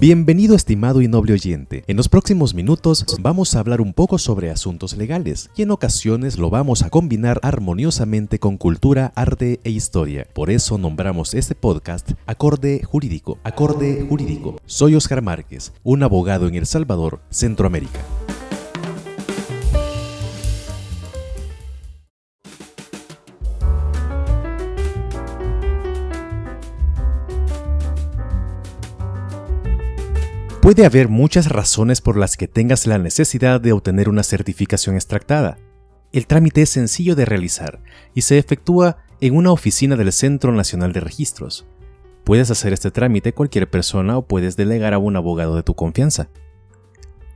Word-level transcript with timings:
Bienvenido 0.00 0.54
estimado 0.54 1.02
y 1.02 1.08
noble 1.08 1.32
oyente. 1.32 1.82
En 1.88 1.96
los 1.96 2.08
próximos 2.08 2.54
minutos 2.54 3.04
vamos 3.20 3.56
a 3.56 3.58
hablar 3.58 3.80
un 3.80 3.92
poco 3.92 4.16
sobre 4.18 4.48
asuntos 4.48 4.96
legales 4.96 5.50
y 5.56 5.62
en 5.62 5.72
ocasiones 5.72 6.38
lo 6.38 6.50
vamos 6.50 6.84
a 6.84 6.88
combinar 6.88 7.40
armoniosamente 7.42 8.38
con 8.38 8.58
cultura, 8.58 9.10
arte 9.16 9.58
e 9.64 9.70
historia. 9.70 10.28
Por 10.34 10.50
eso 10.50 10.78
nombramos 10.78 11.34
este 11.34 11.56
podcast 11.56 12.12
Acorde 12.26 12.80
Jurídico. 12.84 13.38
Acorde 13.42 14.06
Jurídico. 14.08 14.60
Soy 14.66 14.94
Oscar 14.94 15.20
Márquez, 15.20 15.72
un 15.82 16.04
abogado 16.04 16.46
en 16.46 16.54
El 16.54 16.66
Salvador, 16.66 17.18
Centroamérica. 17.30 17.98
Puede 30.68 30.84
haber 30.84 31.08
muchas 31.08 31.48
razones 31.48 32.02
por 32.02 32.18
las 32.18 32.36
que 32.36 32.46
tengas 32.46 32.86
la 32.86 32.98
necesidad 32.98 33.58
de 33.58 33.72
obtener 33.72 34.10
una 34.10 34.22
certificación 34.22 34.96
extractada. 34.96 35.56
El 36.12 36.26
trámite 36.26 36.60
es 36.60 36.68
sencillo 36.68 37.16
de 37.16 37.24
realizar 37.24 37.80
y 38.12 38.20
se 38.20 38.36
efectúa 38.36 38.98
en 39.22 39.34
una 39.34 39.50
oficina 39.50 39.96
del 39.96 40.12
Centro 40.12 40.52
Nacional 40.52 40.92
de 40.92 41.00
Registros. 41.00 41.66
Puedes 42.22 42.50
hacer 42.50 42.74
este 42.74 42.90
trámite 42.90 43.32
cualquier 43.32 43.70
persona 43.70 44.18
o 44.18 44.26
puedes 44.26 44.58
delegar 44.58 44.92
a 44.92 44.98
un 44.98 45.16
abogado 45.16 45.56
de 45.56 45.62
tu 45.62 45.72
confianza. 45.72 46.28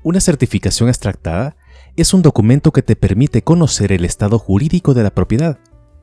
Una 0.02 0.20
certificación 0.20 0.90
extractada 0.90 1.56
es 1.96 2.12
un 2.12 2.20
documento 2.20 2.70
que 2.70 2.82
te 2.82 2.96
permite 2.96 3.40
conocer 3.40 3.92
el 3.92 4.04
estado 4.04 4.38
jurídico 4.38 4.92
de 4.92 5.04
la 5.04 5.14
propiedad. 5.14 5.58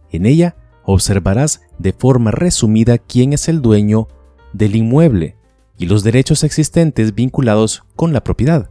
En 0.10 0.26
ella 0.26 0.56
observarás 0.84 1.62
de 1.78 1.94
forma 1.94 2.32
resumida 2.32 2.98
quién 2.98 3.34
es 3.34 3.50
el 3.50 3.62
dueño 3.62 4.08
del 4.52 4.76
inmueble, 4.76 5.38
y 5.80 5.88
los 5.88 6.04
derechos 6.04 6.44
existentes 6.44 7.16
vinculados 7.16 7.84
con 7.96 8.14
la 8.14 8.24
propiedad. 8.24 8.70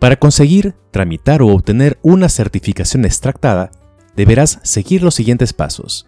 Para 0.00 0.16
conseguir, 0.16 0.74
tramitar 0.90 1.42
o 1.42 1.48
obtener 1.48 1.98
una 2.02 2.30
certificación 2.30 3.04
extractada, 3.04 3.70
deberás 4.16 4.58
seguir 4.62 5.02
los 5.02 5.14
siguientes 5.14 5.52
pasos. 5.52 6.06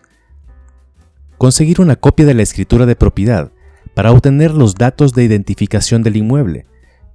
Conseguir 1.36 1.80
una 1.80 1.96
copia 1.96 2.24
de 2.24 2.34
la 2.34 2.42
escritura 2.42 2.86
de 2.86 2.96
propiedad 2.96 3.52
para 3.94 4.10
obtener 4.10 4.52
los 4.52 4.74
datos 4.74 5.12
de 5.12 5.24
identificación 5.24 6.02
del 6.02 6.16
inmueble. 6.16 6.66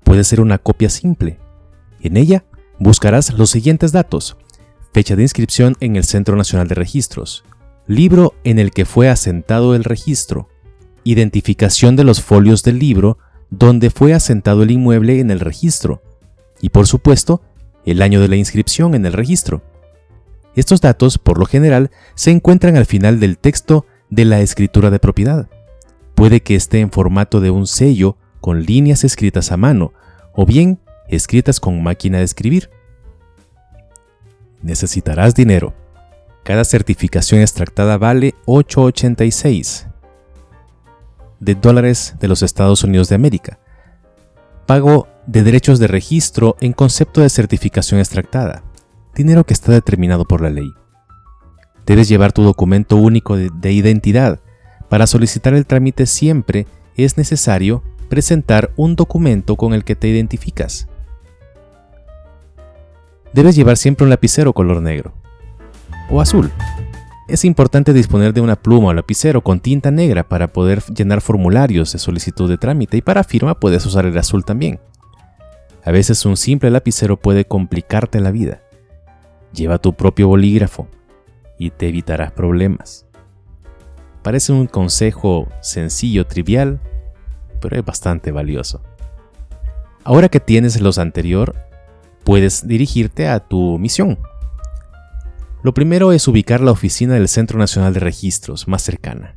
Puede 0.03 0.23
ser 0.23 0.39
una 0.39 0.59
copia 0.59 0.89
simple. 0.89 1.39
En 2.01 2.17
ella 2.17 2.45
buscarás 2.77 3.33
los 3.33 3.49
siguientes 3.49 3.91
datos. 3.91 4.38
Fecha 4.94 5.16
de 5.16 5.23
inscripción 5.23 5.75
en 5.79 5.95
el 5.95 6.03
Centro 6.03 6.35
Nacional 6.35 6.67
de 6.67 6.75
Registros. 6.75 7.44
Libro 7.88 8.35
en 8.44 8.59
el 8.59 8.69
que 8.69 8.85
fue 8.85 9.09
asentado 9.09 9.73
el 9.73 9.83
registro 9.83 10.49
identificación 11.11 11.95
de 11.95 12.03
los 12.03 12.22
folios 12.22 12.63
del 12.63 12.80
libro 12.80 13.17
donde 13.50 13.89
fue 13.89 14.13
asentado 14.13 14.63
el 14.63 14.72
inmueble 14.72 15.19
en 15.19 15.31
el 15.31 15.39
registro 15.39 16.02
y 16.61 16.69
por 16.69 16.86
supuesto 16.86 17.41
el 17.86 18.02
año 18.02 18.19
de 18.19 18.27
la 18.27 18.36
inscripción 18.36 18.94
en 18.94 19.05
el 19.05 19.13
registro. 19.13 19.61
Estos 20.55 20.81
datos, 20.81 21.17
por 21.17 21.38
lo 21.38 21.45
general, 21.45 21.91
se 22.16 22.31
encuentran 22.31 22.75
al 22.75 22.85
final 22.85 23.19
del 23.19 23.38
texto 23.38 23.85
de 24.09 24.25
la 24.25 24.41
escritura 24.41 24.89
de 24.89 25.00
propiedad. 25.00 25.47
Puede 26.16 26.41
que 26.41 26.55
esté 26.55 26.80
en 26.80 26.91
formato 26.91 27.39
de 27.39 27.52
un 27.52 27.67
sello 27.67 28.17
con 28.41 28.63
líneas 28.63 29.03
escritas 29.03 29.52
a 29.52 29.58
mano 29.58 29.94
o 30.33 30.45
bien 30.45 30.80
escritas 31.08 31.59
con 31.59 31.81
máquina 31.81 32.17
de 32.17 32.25
escribir. 32.25 32.69
Necesitarás 34.61 35.35
dinero. 35.35 35.73
Cada 36.44 36.66
certificación 36.66 37.41
extractada 37.41 37.97
vale 37.97 38.33
886 38.45 39.86
de 41.40 41.56
dólares 41.56 42.16
de 42.20 42.28
los 42.28 42.44
Estados 42.44 42.84
Unidos 42.84 43.09
de 43.09 43.16
América. 43.16 43.59
Pago 44.66 45.08
de 45.25 45.44
derechos 45.44 45.80
de 45.80 45.88
registro 45.88 46.56
en 46.59 46.74
concepto 46.74 47.22
de 47.22 47.30
certificación 47.30 48.00
extractada, 48.00 48.64
dinero 49.16 49.46
que 49.46 49.53
está 49.53 49.72
determinado 49.72 50.25
por 50.25 50.42
la 50.42 50.50
ley. 50.50 50.72
Debes 51.86 52.09
llevar 52.09 52.34
tu 52.34 52.44
documento 52.44 52.98
único 52.98 53.38
de, 53.38 53.50
de 53.53 53.72
identidad. 53.72 54.40
Para 54.90 55.08
solicitar 55.08 55.53
el 55.53 55.66
trámite 55.66 56.06
siempre 56.06 56.68
es 56.96 57.18
necesario 57.18 57.84
presentar 58.09 58.72
un 58.75 58.96
documento 58.96 59.56
con 59.56 59.74
el 59.74 59.84
que 59.84 59.96
te 59.96 60.08
identificas. 60.08 60.88
Debes 63.34 63.56
llevar 63.56 63.78
siempre 63.78 64.04
un 64.04 64.09
lapicero 64.09 64.54
color 64.54 64.81
negro 64.81 65.14
o 66.09 66.22
azul 66.22 66.52
es 67.27 67.43
importante 67.43 67.91
disponer 67.91 68.33
de 68.33 68.41
una 68.41 68.55
pluma 68.55 68.89
o 68.89 68.93
lapicero 68.93 69.41
con 69.41 69.59
tinta 69.59 69.91
negra 69.91 70.27
para 70.27 70.47
poder 70.47 70.81
llenar 70.85 71.21
formularios 71.21 71.91
de 71.91 71.99
solicitud 71.99 72.49
de 72.49 72.57
trámite 72.57 72.97
y 72.97 73.01
para 73.01 73.23
firma 73.23 73.59
puedes 73.59 73.85
usar 73.85 74.05
el 74.05 74.17
azul 74.17 74.45
también. 74.45 74.79
A 75.83 75.91
veces 75.91 76.25
un 76.25 76.38
simple 76.38 76.69
lapicero 76.71 77.17
puede 77.17 77.45
complicarte 77.45 78.21
la 78.21 78.31
vida. 78.31 78.61
Lleva 79.53 79.77
tu 79.77 79.93
propio 79.93 80.27
bolígrafo 80.27 80.88
y 81.57 81.71
te 81.71 81.89
evitarás 81.89 82.31
problemas. 82.31 83.05
Parece 84.21 84.53
un 84.53 84.67
consejo 84.67 85.47
sencillo, 85.61 86.27
trivial, 86.27 86.79
pero 87.61 87.77
es 87.77 87.85
bastante 87.85 88.31
valioso. 88.31 88.81
Ahora 90.03 90.29
que 90.29 90.39
tienes 90.39 90.79
los 90.79 90.97
anterior, 90.97 91.55
puedes 92.23 92.67
dirigirte 92.67 93.27
a 93.27 93.39
tu 93.39 93.77
misión, 93.79 94.19
lo 95.67 95.73
primero 95.73 96.13
es 96.13 96.29
ubicar 96.29 96.61
la 96.61 96.72
oficina 96.72 97.16
del 97.16 97.28
Centro 97.28 97.59
Nacional 97.59 97.94
de 97.94 98.00
Registros 98.00 98.69
más 98.69 98.81
cercana. 98.83 99.35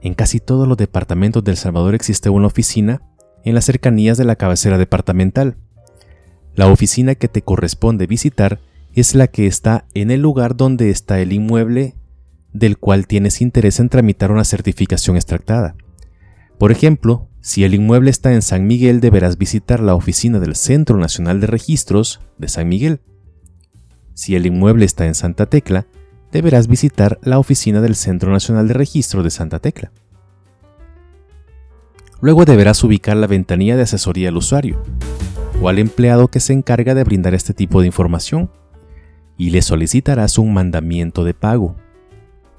En 0.00 0.14
casi 0.14 0.38
todos 0.38 0.68
los 0.68 0.76
departamentos 0.76 1.42
de 1.42 1.50
El 1.50 1.56
Salvador 1.56 1.96
existe 1.96 2.30
una 2.30 2.46
oficina 2.46 3.02
en 3.42 3.56
las 3.56 3.64
cercanías 3.64 4.16
de 4.16 4.24
la 4.24 4.36
cabecera 4.36 4.78
departamental. 4.78 5.56
La 6.54 6.68
oficina 6.68 7.16
que 7.16 7.26
te 7.26 7.42
corresponde 7.42 8.06
visitar 8.06 8.60
es 8.94 9.16
la 9.16 9.26
que 9.26 9.48
está 9.48 9.86
en 9.92 10.12
el 10.12 10.20
lugar 10.20 10.56
donde 10.56 10.90
está 10.90 11.18
el 11.18 11.32
inmueble 11.32 11.96
del 12.52 12.78
cual 12.78 13.08
tienes 13.08 13.40
interés 13.40 13.80
en 13.80 13.88
tramitar 13.88 14.30
una 14.30 14.44
certificación 14.44 15.16
extractada. 15.16 15.74
Por 16.60 16.70
ejemplo, 16.70 17.28
si 17.40 17.64
el 17.64 17.74
inmueble 17.74 18.10
está 18.10 18.32
en 18.32 18.42
San 18.42 18.68
Miguel, 18.68 19.00
deberás 19.00 19.36
visitar 19.36 19.80
la 19.80 19.96
oficina 19.96 20.38
del 20.38 20.54
Centro 20.54 20.96
Nacional 20.96 21.40
de 21.40 21.48
Registros 21.48 22.20
de 22.38 22.46
San 22.46 22.68
Miguel. 22.68 23.00
Si 24.16 24.34
el 24.34 24.46
inmueble 24.46 24.86
está 24.86 25.04
en 25.04 25.14
Santa 25.14 25.44
Tecla, 25.44 25.86
deberás 26.32 26.68
visitar 26.68 27.18
la 27.20 27.38
oficina 27.38 27.82
del 27.82 27.94
Centro 27.94 28.32
Nacional 28.32 28.66
de 28.66 28.72
Registro 28.72 29.22
de 29.22 29.28
Santa 29.28 29.58
Tecla. 29.58 29.92
Luego 32.22 32.46
deberás 32.46 32.82
ubicar 32.82 33.14
la 33.18 33.26
ventanilla 33.26 33.76
de 33.76 33.82
asesoría 33.82 34.30
al 34.30 34.38
usuario 34.38 34.82
o 35.60 35.68
al 35.68 35.78
empleado 35.78 36.28
que 36.28 36.40
se 36.40 36.54
encarga 36.54 36.94
de 36.94 37.04
brindar 37.04 37.34
este 37.34 37.52
tipo 37.52 37.82
de 37.82 37.88
información 37.88 38.50
y 39.36 39.50
le 39.50 39.60
solicitarás 39.60 40.38
un 40.38 40.54
mandamiento 40.54 41.22
de 41.22 41.34
pago. 41.34 41.76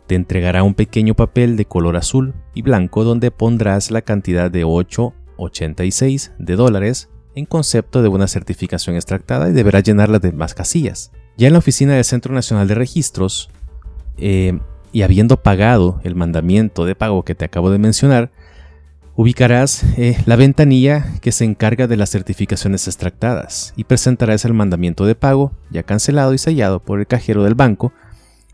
Te 0.05 0.13
entregará 0.13 0.61
un 0.61 0.75
pequeño 0.75 1.15
papel 1.15 1.57
de 1.57 1.65
color 1.65 1.97
azul 1.97 2.35
y 2.53 2.61
blanco 2.61 3.03
donde 3.03 3.31
pondrás 3.31 3.89
la 3.89 4.03
cantidad 4.03 4.51
de 4.51 4.63
8,86 4.63 6.35
de 6.37 6.55
dólares 6.55 7.09
en 7.33 7.45
concepto 7.45 8.03
de 8.03 8.09
una 8.09 8.27
certificación 8.27 8.95
extractada 8.95 9.49
y 9.49 9.53
deberás 9.53 9.81
llenar 9.81 10.09
las 10.09 10.21
demás 10.21 10.53
casillas. 10.53 11.11
Ya 11.37 11.47
en 11.47 11.53
la 11.53 11.59
oficina 11.59 11.93
del 11.93 12.03
Centro 12.03 12.33
Nacional 12.33 12.67
de 12.67 12.75
Registros, 12.75 13.49
eh, 14.17 14.59
y 14.91 15.03
habiendo 15.03 15.37
pagado 15.43 15.99
el 16.03 16.15
mandamiento 16.15 16.85
de 16.85 16.95
pago 16.95 17.23
que 17.23 17.35
te 17.35 17.45
acabo 17.45 17.69
de 17.69 17.77
mencionar, 17.77 18.31
ubicarás 19.15 19.83
eh, 19.97 20.17
la 20.25 20.35
ventanilla 20.35 21.05
que 21.21 21.31
se 21.31 21.45
encarga 21.45 21.87
de 21.87 21.97
las 21.97 22.09
certificaciones 22.09 22.87
extractadas 22.87 23.73
y 23.75 23.83
presentarás 23.83 24.45
el 24.45 24.53
mandamiento 24.53 25.05
de 25.05 25.15
pago 25.15 25.51
ya 25.69 25.83
cancelado 25.83 26.33
y 26.33 26.37
sellado 26.37 26.79
por 26.79 26.99
el 26.99 27.07
cajero 27.07 27.43
del 27.43 27.55
banco 27.55 27.93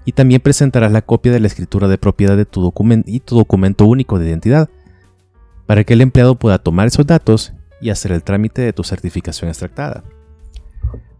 y 0.06 0.13
también 0.13 0.42
presentarás 0.42 0.92
la 0.92 1.02
copia 1.02 1.31
de 1.31 1.40
la 1.40 1.48
escritura 1.48 1.88
de 1.88 1.98
propiedad 1.98 2.38
de 2.38 2.46
tu 2.46 2.62
documento 2.62 3.10
y 3.10 3.19
tu 3.19 3.36
documento 3.36 3.86
único 3.86 4.19
de 4.19 4.28
identidad 4.28 4.69
para 5.66 5.84
que 5.84 5.94
el 5.94 6.02
empleado 6.02 6.36
pueda 6.36 6.57
tomar 6.60 6.88
esos 6.88 7.06
datos 7.06 7.54
y 7.81 7.90
hacer 7.90 8.12
el 8.12 8.24
trámite 8.24 8.62
de 8.62 8.74
tu 8.74 8.84
certificación 8.84 9.50
extractada. 9.50 10.04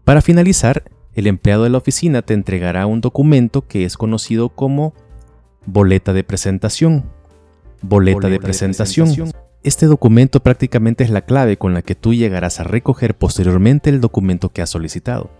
Para 0.04 0.22
finalizar, 0.22 0.84
el 1.14 1.26
empleado 1.26 1.64
de 1.64 1.70
la 1.70 1.78
oficina 1.78 2.22
te 2.22 2.34
entregará 2.34 2.86
un 2.86 3.00
documento 3.00 3.66
que 3.66 3.84
es 3.84 3.96
conocido 3.96 4.48
como 4.48 4.94
boleta 5.66 6.12
de 6.12 6.24
presentación. 6.24 7.04
Boleta, 7.82 8.28
de, 8.28 8.40
presentación. 8.40 9.32
Este 9.62 9.86
documento 9.86 10.40
prácticamente 10.40 11.04
es 11.04 11.10
la 11.10 11.22
clave 11.22 11.56
con 11.56 11.74
la 11.74 11.82
que 11.82 11.94
tú 11.94 12.14
llegarás 12.14 12.60
a 12.60 12.64
recoger 12.64 13.16
posteriormente 13.16 13.90
el 13.90 14.00
documento 14.00 14.50
que 14.50 14.62
has 14.62 14.70
solicitado. 14.70 15.30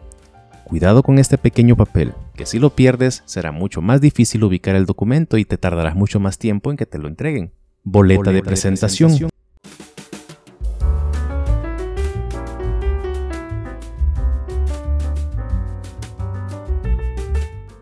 Cuidado 0.64 1.02
con 1.02 1.18
este 1.18 1.36
pequeño 1.36 1.76
papel, 1.76 2.14
que 2.34 2.46
si 2.46 2.58
lo 2.58 2.70
pierdes 2.70 3.22
será 3.26 3.52
mucho 3.52 3.82
más 3.82 4.00
difícil 4.00 4.44
ubicar 4.44 4.76
el 4.76 4.86
documento 4.86 5.36
y 5.36 5.44
te 5.44 5.58
tardarás 5.58 5.94
mucho 5.94 6.20
más 6.20 6.38
tiempo 6.38 6.70
en 6.70 6.76
que 6.76 6.86
te 6.86 6.98
lo 6.98 7.08
entreguen. 7.08 7.52
Boleta, 7.82 8.32
de, 8.32 8.42
presentación. 8.42 9.28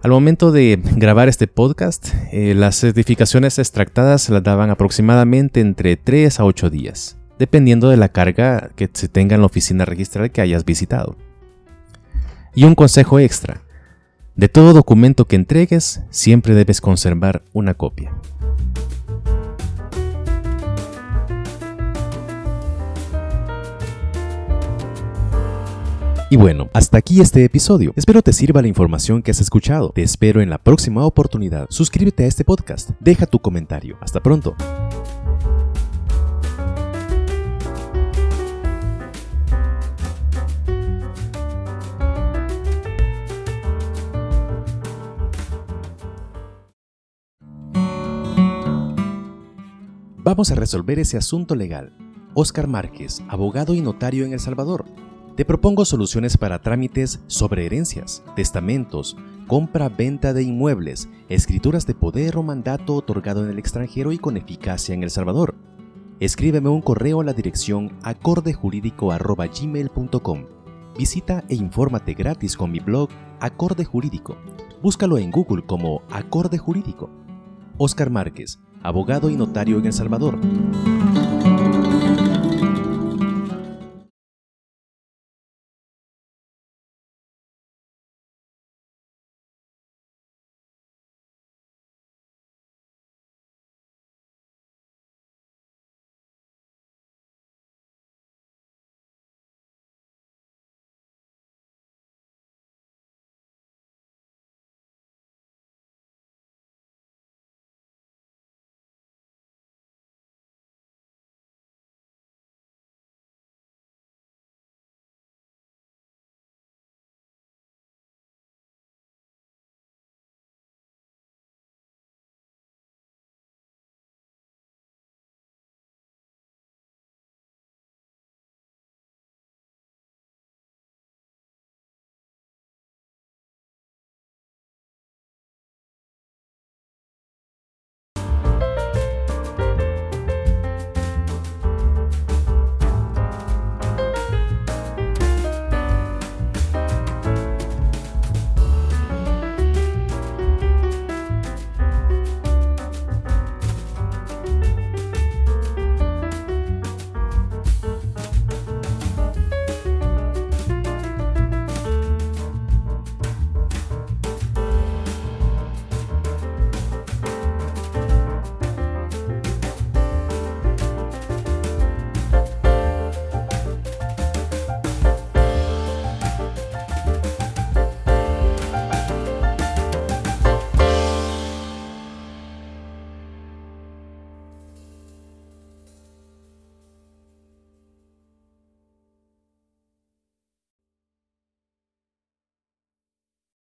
Al 0.03 0.11
momento 0.11 0.51
de 0.51 0.81
grabar 0.97 1.29
este 1.29 1.47
podcast, 1.47 2.09
eh, 2.33 2.55
las 2.57 2.75
certificaciones 2.75 3.61
extractadas 3.61 4.23
se 4.23 4.33
las 4.33 4.43
daban 4.43 4.69
aproximadamente 4.71 5.61
entre 5.61 5.97
3 5.97 6.41
a 6.41 6.45
8 6.45 6.71
días, 6.71 7.19
dependiendo 7.39 7.89
de 7.89 7.97
la 7.97 8.09
carga 8.09 8.71
que 8.75 8.91
se 8.93 9.07
tenga 9.07 9.37
en 9.37 9.43
la 9.43 9.47
oficina 9.47 9.85
registral 9.85 10.33
que 10.33 10.41
hayas 10.41 10.65
visitado. 10.65 11.17
Y 12.53 12.65
un 12.65 12.75
consejo 12.75 13.21
extra, 13.21 13.63
de 14.35 14.49
todo 14.49 14.73
documento 14.73 15.27
que 15.27 15.37
entregues 15.37 16.03
siempre 16.11 16.57
debes 16.57 16.81
conservar 16.81 17.45
una 17.53 17.75
copia. 17.75 18.13
Y 26.33 26.37
bueno, 26.37 26.71
hasta 26.73 26.97
aquí 26.97 27.21
este 27.21 27.45
episodio. 27.45 27.93
Espero 27.95 28.23
te 28.23 28.33
sirva 28.33 28.63
la 28.63 28.69
información 28.69 29.21
que 29.21 29.33
has 29.33 29.41
escuchado. 29.43 29.91
Te 29.91 30.03
espero 30.03 30.41
en 30.41 30.49
la 30.49 30.57
próxima 30.57 31.05
oportunidad. 31.05 31.67
Suscríbete 31.69 32.25
a 32.25 32.27
este 32.27 32.43
podcast. 32.43 32.93
Deja 33.01 33.27
tu 33.27 33.39
comentario. 33.39 33.99
Hasta 34.01 34.23
pronto. 34.23 34.57
Vamos 50.17 50.51
a 50.51 50.55
resolver 50.55 50.99
ese 50.99 51.19
asunto 51.19 51.55
legal. 51.55 51.95
Oscar 52.33 52.69
Márquez, 52.69 53.21
abogado 53.29 53.75
y 53.75 53.83
notario 53.83 54.25
en 54.25 54.33
El 54.33 54.41
Salvador 54.41 54.87
te 55.37 55.45
propongo 55.47 55.85
soluciones 55.85 56.37
para 56.37 56.61
trámites 56.61 57.21
sobre 57.27 57.65
herencias, 57.65 58.23
testamentos, 58.37 59.17
compra-venta 59.47 60.35
de 60.35 60.43
inmuebles, 60.43 61.09
escrituras 61.29 61.87
de 61.87 61.95
poder 61.95 62.37
o 62.37 62.43
mandato 62.43 62.95
otorgado 62.95 63.45
en 63.45 63.51
el 63.51 63.59
extranjero 63.59 64.13
y 64.13 64.19
con 64.19 64.37
eficacia 64.37 64.95
en 64.95 65.03
El 65.03 65.11
Salvador. 65.11 65.55
Escríbeme 66.21 66.69
un 66.69 66.83
correo 66.83 67.23
a 67.23 67.25
la 67.25 67.33
dirección 67.33 67.97
acordejurídico.gmail.com. 68.03 70.45
Visita 70.99 71.43
e 71.49 71.55
infórmate 71.55 72.13
gratis 72.13 72.55
con 72.57 72.71
mi 72.71 72.81
blog 72.81 73.09
Acorde 73.41 73.87
Jurídico. 73.87 74.37
Búscalo 74.83 75.17
en 75.17 75.31
Google 75.31 75.65
como 75.65 76.03
Acorde 76.11 76.59
Jurídico. 76.59 77.09
Oscar 77.79 78.11
Márquez, 78.11 78.61
abogado 78.83 79.31
y 79.31 79.37
notario 79.37 79.79
en 79.79 79.87
El 79.87 79.95
Salvador. 79.95 80.39